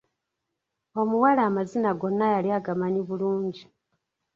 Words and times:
Omuwala 1.01 1.41
amazina 1.49 1.89
gonna 1.99 2.25
yali 2.35 2.49
agamanyi 2.57 3.01
bulungi. 3.07 3.63